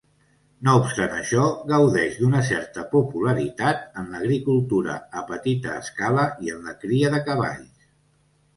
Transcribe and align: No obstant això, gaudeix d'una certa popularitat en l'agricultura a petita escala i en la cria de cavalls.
No 0.67 0.71
obstant 0.77 1.11
això, 1.17 1.43
gaudeix 1.71 2.15
d'una 2.21 2.41
certa 2.47 2.85
popularitat 2.95 3.85
en 4.03 4.09
l'agricultura 4.15 4.97
a 5.21 5.25
petita 5.31 5.77
escala 5.85 6.27
i 6.49 6.53
en 6.57 6.67
la 6.71 6.77
cria 6.83 7.15
de 7.19 7.25
cavalls. 7.33 7.89